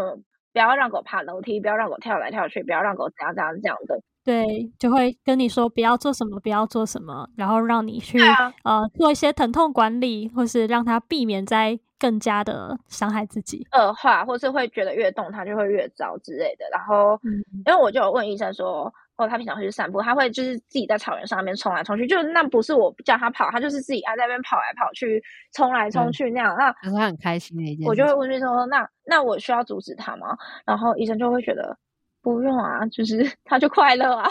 [0.53, 4.01] 不要让狗爬楼梯，不要让狗跳来跳去，不要让狗怎样怎样这样的。
[4.25, 11.81] 对，就会跟你说不要做什么，不要做什么，然后让你去、啊、呃做一些疼痛管理，或是让它避免在。
[11.99, 16.65] 更加的伤害自己，恶化，或是会觉得越动它就会越糟之类的。
[16.71, 25.21] 然后，嗯、因为我就有问医生说，哦，他平常会去散步，他会就是自己在草原上面冲来冲去，就那不是我叫他跑，他就是自己爱在那边跑来跑去，
[25.53, 26.55] 冲来冲去那样。
[26.55, 27.89] 嗯、那他很开心的一件事。
[27.89, 30.37] 我就会问医生说，那那我需要阻止他吗？
[30.65, 31.77] 然后医生就会觉得
[32.23, 34.29] 不用啊，就是 他就快乐啊，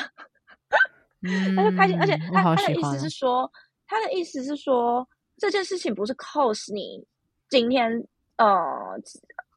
[1.24, 3.52] 嗯、他就开心，而且他他的意思是说，
[3.88, 5.06] 他的意思是说
[5.38, 7.06] 这件事情不是 cause 你。
[7.50, 8.06] 今天
[8.38, 9.00] 呃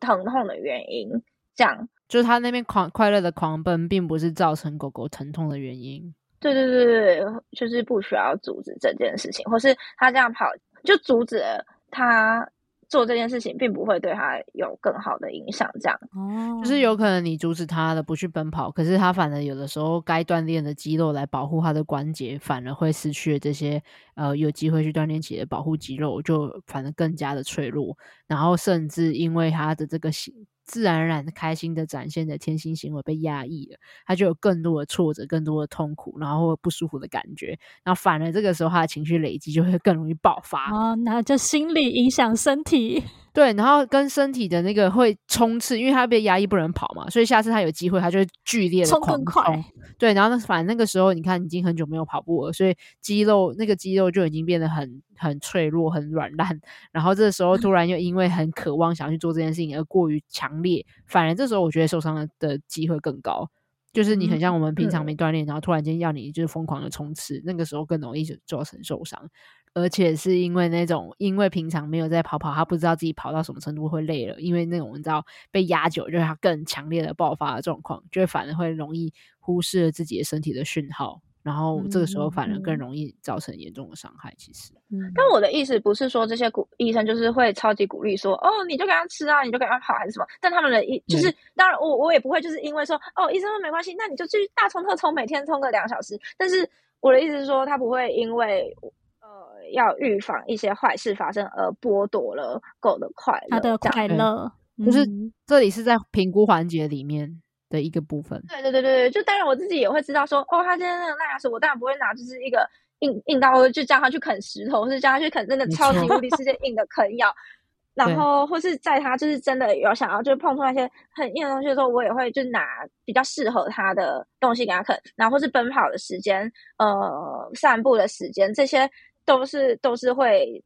[0.00, 1.10] 疼痛的原因，
[1.54, 6.14] 这样就是他那边狂快乐的狂奔，并不是造成狗狗疼痛的原因。
[6.40, 10.46] 对对对对，就是不需要阻止这件事情，或是他这样跑
[10.84, 12.48] 就阻止了他。
[12.90, 23.82] 做这件事情并不会对他有更好的影响，这样哦，就是有可能你阻止他的不去奔跑，可是他反而有的时候该锻炼的肌肉来保护他的关节，反而会失去了这些
[24.16, 30.34] 呃有机会去锻炼起来的保护肌肉，就反而更加的脆弱，然后甚至因为他的这个形。
[30.70, 40.70] 自然而然的开心的展现的天性行为被压抑了，他就有更多的挫折、更多的痛苦，然后不舒服的感觉，然后反而这个时候他的情绪累积就会更容易爆发。
[40.70, 43.02] 哦，那就心理影响身体。
[43.32, 49.64] 对，然后跟身体的那个会冲刺，因为他被压抑不能跑嘛，所以下次他有机会，他就会剧烈的冲更快。
[49.98, 56.60] 对，然后呢，反正那个时候你看已经很久没有跑步了，所以肌肉那个肌肉就已经变得很很脆弱、很软烂。
[56.90, 63.48] 然后这时候突然又因为很渴望想要去做这件事情而过于强烈，反而这时候我觉得受伤的机会更高。
[63.92, 69.28] 就是你很像我们平常没锻炼，然后突然间要你就是疯狂的冲刺，那个时候更容易造成受伤。
[69.72, 74.40] 而且是因为那种，因为平常没有在跑跑，他不知道自己跑到什么程度会累了。
[74.40, 84.34] 因为那种你知道被压久，就是他更强烈的爆发的状况，就会反而会容易忽视了自己的身体的讯号，然后这个时候反而更容易造成严重的伤害。
[84.36, 90.26] 其实，嗯，但我的意思不是说这些鼓医生就是会超级鼓励说，哦，你就给他吃啊，你就给他跑还是什么？
[90.40, 96.18] 但他们的意就是，当然我我也不会就是因为说，哦，医生说没关系，那你就去大冲特冲，每天冲个两小时。
[96.36, 96.68] 但是
[97.00, 98.74] 我的意思是说，他不会因为
[99.20, 99.50] 呃。
[99.72, 104.50] 要预防一些坏事发生而剥夺了狗的快乐，它的快乐，
[104.84, 105.06] 就是
[105.46, 108.38] 这里是在评估环节里面的一个部分。
[108.48, 117.34] 对对对对对，就当然我自己也会知道说，哦，他今天那个烂牙齿，我当然不会拿就是一个硬硬刀，就叫他去啃石头，或是叫他去啃真的超级无敌世界硬的啃咬，
[117.94, 122.60] 然后或是在他就是真的有想要就是碰触那些很硬的东西的时候，我也会就拿
[123.06, 128.90] 比较适合他的东西给他啃，然后或是奔跑的时间，呃，散步的时间这些。
[129.26, 130.60] 都是都是会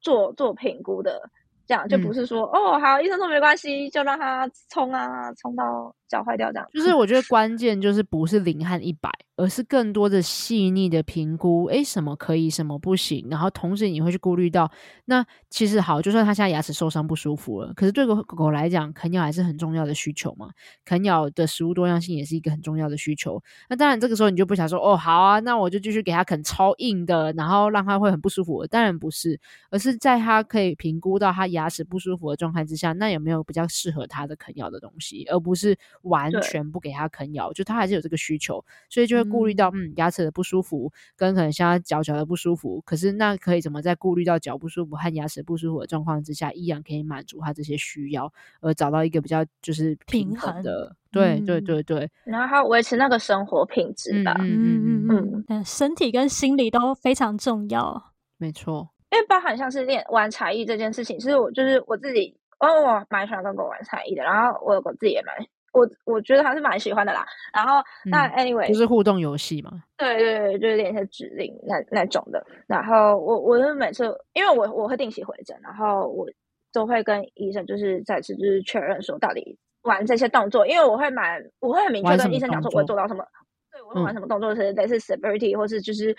[0.00, 1.22] 做做评估的，
[1.64, 6.68] 这样就不是说、嗯、哦好，医生说没关系，就让他冲啊冲到脚坏掉这样。
[6.74, 14.70] 就是我觉得关键就是不是零和一百，而是更多的细腻的评估，诶，什么可以，什么不行，然后同时你会去顾虑到，
[15.06, 20.50] 那其实好，就算它现在牙齿受伤不舒服了，可是对狗狗来讲，啃咬还是很重要的需求嘛，
[20.84, 23.42] 啃咬的食物多样性也是一个很重要的需求。
[23.68, 28.66] 那当然这个时候你就不想说，哦，好啊，那我就继续给它啃超硬的，然后让它会很不舒服。
[28.66, 29.38] 当然不是，
[29.70, 51.82] 而是在它可以评估到它牙齿不舒服的状态之下，那有没有比较适合它的啃咬的东西，而不是完全不给他啃咬，就他还是有这个需求，所以就会顾虑到，嗯，嗯，牙齿的不舒服跟可能像他脚脚的不舒服，可是那可以怎么在顾虑到脚不舒服和牙齿不舒服的状况之下，依然可以满足他这些需要，而找到一个比较就是平衡的，衡对、嗯、对对。
[51.82, 62.36] 对，然后他维持那个生活品质吧，嗯嗯嗯嗯，身体跟心理都非常重要，没错，因为包含像是练玩才艺这件事情，其实我就是我自己。
[62.60, 65.34] 哦，我蛮喜欢跟狗玩才艺的，然后我有狗自己也蛮，
[65.72, 67.26] 我我觉得还是蛮喜欢的啦。
[67.52, 72.44] 然后、嗯、那 anyway 就是互动游戏嘛，对对对，就是练一些指令那那种的。
[72.66, 76.26] 然后我我就每次，因为我我会定期回诊，然后我
[76.72, 83.24] 都会跟医生就是再次就是确认说到底玩这些动作，因为我会蛮我会很明确跟医生讲说我会做到什么，
[83.72, 86.16] 对我会玩什么动作是类似 stability 或是就是。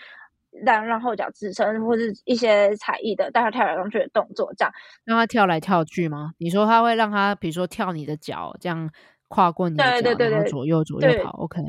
[0.65, 4.73] 让让后脚支撑，或是一些才艺的带他跳来跳去的动作，这样
[5.05, 6.33] 让他跳来跳去吗？
[6.39, 8.91] 你说他会让他，比如说跳你的脚，这样
[9.31, 11.59] 跨过你的脚，对对对对，然后左右左右跑，OK，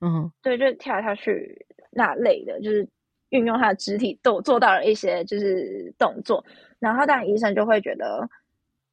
[0.00, 2.88] 嗯，对，就跳来跳去那类的，就是
[3.28, 6.44] 运用他的肢体都做到了一些就是动作，
[6.78, 8.28] 然后当然医生就会觉得，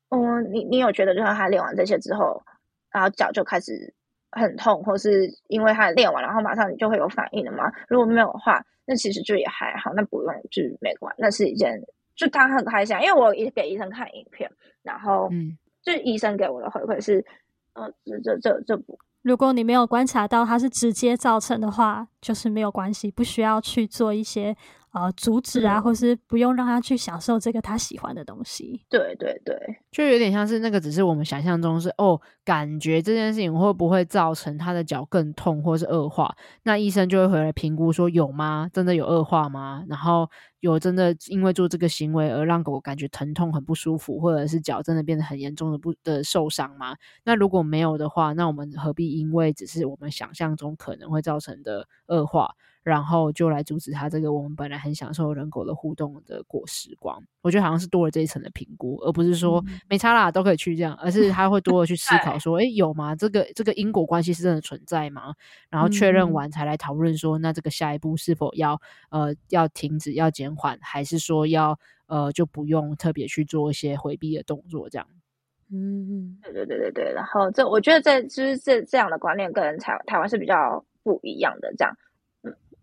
[0.09, 2.43] 嗯，你你有觉得就是他练完这些之后，
[2.91, 3.93] 然后脚就开始
[4.31, 7.71] 很痛，或是因为他练完，然后马上你就会有反应了吗？
[7.87, 8.63] 如果没有的话。
[8.89, 11.77] 那其实就也还好，那不用就是没关系，那是一件
[12.15, 14.49] 就他很开心，因为我也给医生看影片，
[14.81, 17.21] 然后嗯，就医生给我的回馈是，
[17.77, 24.55] 呃，这这这这不，如果你没有观察到它是直接造成的话，就是没有关系，不需要去做一些。
[24.97, 28.81] 呃，阻止啊，或是不用让他去享受这个他喜欢的东西。
[28.89, 29.55] 对对对，
[29.91, 36.35] 就有点像是那个，只是我们想象中是哦，感觉这件事情会不会造成他的脚更痛，或是恶化？
[36.63, 38.67] 那医生就会回来评估说有吗？
[38.73, 39.83] 真的有恶化吗？
[39.87, 40.27] 然后
[40.61, 46.95] 有真的因为做这个行为而让狗感觉疼痛很不舒服，或者是脚真的变得很严重的不的受伤吗？
[47.23, 52.55] 那如果没有的话，那我们何必因为只是我们想象中可能会造成的恶化？
[52.87, 63.13] 然后就来阻止他这个我们本来很享受人狗的互动的过时光，我觉得好像是多了这一层的评估，而不是说没差啦都可以去这样，而是他会多了去思考 说，哎，有吗？
[63.13, 65.35] 这个这个因果关系是真的存在吗？
[65.69, 75.05] 然后确认完才来讨论说，那这个下一步是否要呃要停止要减缓，还是说要呃就不用特别去做一些回避的动作这样？
[75.69, 77.13] 嗯，对对对对对。
[77.13, 81.93] 然后这我觉得这就是这这样的观念跟台台湾是比较不一样的这样。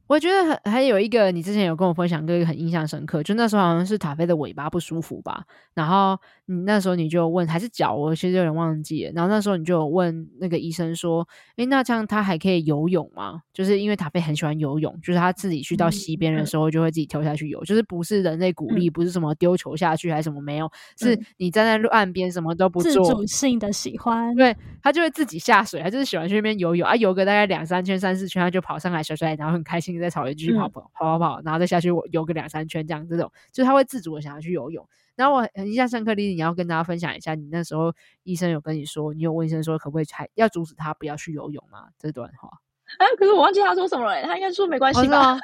[0.06, 13.40] 我觉得还还有一个，你之前有跟我分享过一个很印象深刻，就那时候好像是塔菲的尾巴不舒服吧，然后你那时候你就问还是脚，我其实有点忘记了，然后那时候你就有问那个医生说，诶，那这样他还可以游泳吗？
[13.54, 29.93] 就是因为塔菲很喜欢游泳，就是他自己去到溪边的时候就会自己跳下去游，嗯、就是不是人类鼓励，不是什么丢球下去还是什么没有，是你站在岸边什么都不做，自主性的喜欢，对，他就会自己下水，他就是喜欢去那边游泳啊，游个大概两三圈、三四圈，他就跑上来甩甩，然后很开心。
[29.98, 34.86] 在草原继续跑跑跑跑跑，然后再下去我游个两三圈，这样这种就是他会自主的想要去游泳。
[35.16, 37.92] 然后我很印象深刻，丽丽你要跟大家分享一下，你那时候
[38.24, 41.88] 医生有跟你说，你有问医生说可不可以还要阻止他不要去游泳吗？
[41.98, 42.50] 这段话，
[42.98, 45.34] 哎，可是我忘记他说什么了，他应该说没关系吧？
[45.34, 45.40] 哦、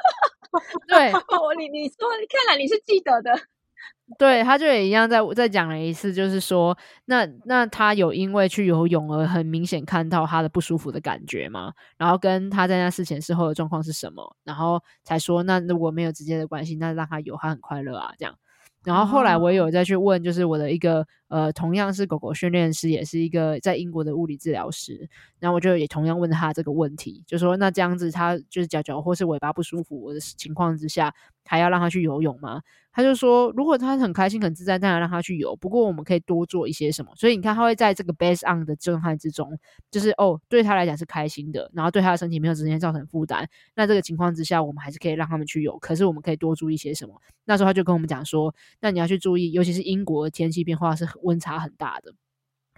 [0.89, 1.13] 对，
[1.57, 3.33] 你你说，看来你是记得的。
[4.18, 11.73] 对，他就也一样再再讲了一次，就是说，那那他有因为去游泳而很明显看到他的不舒服的感觉吗？
[11.96, 14.37] 然后跟他在那事前事后的状况是什么？
[14.44, 18.35] 然后才说，那如果没有直接的关系，那让他游，他很快乐啊，这样。
[18.83, 25.07] 然后后来我也有再去问，就是我的一个呃，同样是狗狗训练师，也是一个在英国的物理治疗师。
[25.39, 31.14] 然后我就也同样问他这个问题，就说那这样子他就是脚脚或是尾巴不舒服的情况之下，
[31.45, 32.62] 还要让他去游泳吗？
[33.01, 35.57] 他就说，如果他很开心很自在，当然让他去游。
[35.57, 37.11] 不过我们可以多做一些什么。
[37.16, 39.59] 所以你看，他会在这个 base on 的震撼之中，
[39.90, 43.48] 就是哦，对他来讲是开心的，然后对他的身体没有直接造成负担。
[43.74, 45.78] 那这个情况之下，我们还是可以让他们去游。
[45.78, 47.14] 可是我们可以多注意些什么？
[47.46, 52.12] 那时候他就跟我们讲说，那你要去注意，尤其是英国的天气变化是温差很大的。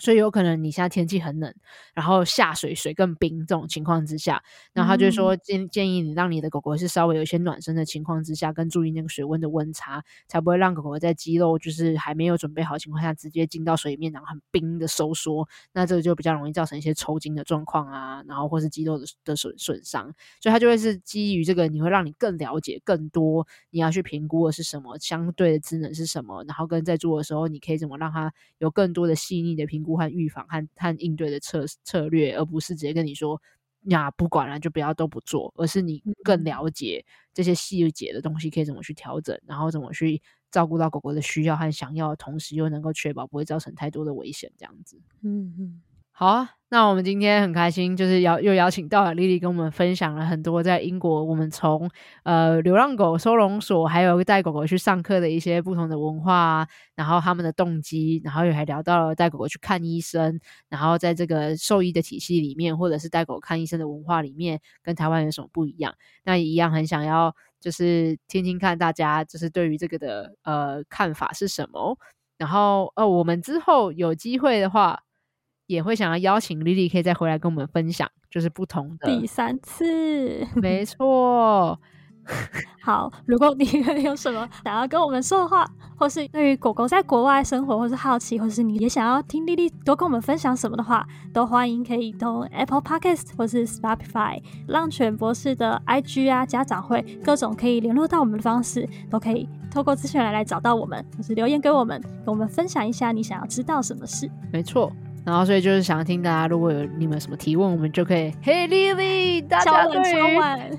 [0.02, 1.54] 所以有可能你现在天气很冷，
[1.94, 4.42] 然后下水水更冰这种情况之下，
[4.72, 29.91] 然后他就说建建议你让你的狗狗是稍微有一些暖身的情况之下，跟注意那个水温的温差，才不会让狗狗在肌肉就是还没有准备好情况下直接进到水里面，然后很冰的收缩，那这个就比较容易造成一些抽筋的状况啊，然后或是肌肉的的损损伤，所以它就会是基于这个，你会让你更了解更多，你要去评估的是什么，相对的职能是什么，然后跟在做的时候，你可以怎么让它有更多的细腻的评估。
[29.96, 33.40] 和预防和和应对的策策略，而不是直接跟你说
[33.84, 40.20] 呀，不管了，就不要都不做，而是你更了解这些细节的东西可以怎么去调整，然后怎么去
[40.50, 45.00] 照顾到狗狗的需要和想要，同时又能够确保不会造成太多的危险，这样子。
[45.22, 45.82] 嗯嗯。
[46.14, 51.90] 好啊，那我们今天很开心，就是邀又邀请到了 Lily 跟我们分享了很多在英国我们从
[52.22, 60.38] 呃流浪狗收容所，还有带狗狗去上课的一些不同的文化啊，然后他们的动机，然后也还聊到了带狗狗去看医生，
[60.68, 65.94] 然后在这个兽医的体系里面，或者是带狗看医生的文化里面，跟台湾有什么不一样？
[66.24, 71.98] 那也一样很想要就是听听看大家就是对于这个的呃看法是什么，
[72.36, 75.02] 然后呃我们之后有机会的话。
[75.72, 81.78] 也会想要邀请 Lily 可以再回来跟我们分享，就是不同的第三次，没 错。
[82.80, 83.64] 好，如果你
[84.04, 85.66] 有什么想要跟我们说的话，
[85.96, 91.04] 或是对于狗狗在国外生活，或是好奇，或是你也想要听 Lily 多跟我们分享什么的话，
[91.34, 104.30] 都欢迎可以通 Apple Podcast 或是 Spotify 浪犬博士的 IG 啊、家长会各种可以联络到我们的方式，都可以透过资讯栏来找到我们，或是留言给我们，跟我们分享一下你想要知道什么事。
[104.52, 104.92] 没错。
[105.24, 108.32] 然后，所以就是想听大家，如果有你们什么提问，我们就可以。
[108.42, 110.02] 嘿，Lily，大家对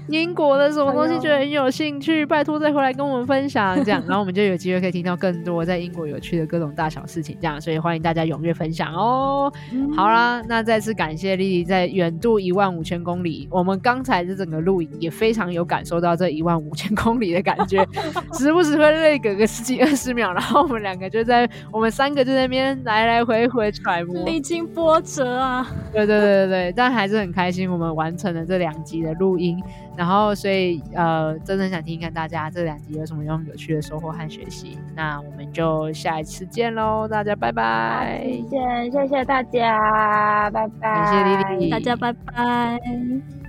[0.07, 9.51] 英国的什么东西觉得很有兴趣，拜托再回来跟我们分享，这样，然后我们就有机会可以听到更多在英国有趣的各种大小事情，这样，所以欢迎大家踊跃分享哦。
[9.71, 17.87] 嗯、好啦，那再次感谢 Lily 在远渡一万五千公里，我们刚才的整个录影也非常有感受到这一万五千公里的感觉，
[18.37, 24.32] 时不时会累个个十几二十秒，然后我们两个就在，我们三个就在那边来来回回揣摩。
[24.34, 29.63] 历经波折啊，对对对对对，但还是很开心，我们完成了这两集的录音，
[29.95, 43.42] 然后所以呃，真的想听听看大家这两集有什么样有趣的收获和学习，那我们就下一次见喽，大家拜拜，见，谢谢大家，拜拜，感谢 Lily，大家拜拜。